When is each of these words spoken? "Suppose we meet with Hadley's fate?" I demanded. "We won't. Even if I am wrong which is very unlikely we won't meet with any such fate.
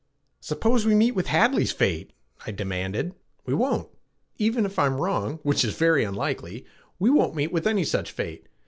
"Suppose 0.39 0.83
we 0.83 0.95
meet 0.95 1.11
with 1.11 1.27
Hadley's 1.27 1.71
fate?" 1.71 2.11
I 2.43 2.49
demanded. 2.51 3.13
"We 3.45 3.53
won't. 3.53 3.87
Even 4.39 4.65
if 4.65 4.79
I 4.79 4.87
am 4.87 4.99
wrong 4.99 5.37
which 5.43 5.63
is 5.63 5.75
very 5.77 6.03
unlikely 6.03 6.65
we 6.97 7.11
won't 7.11 7.35
meet 7.35 7.51
with 7.51 7.67
any 7.67 7.83
such 7.83 8.11
fate. 8.11 8.47